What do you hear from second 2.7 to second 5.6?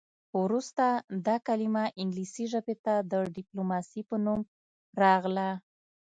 ته د ډیپلوماسي په نوم راغله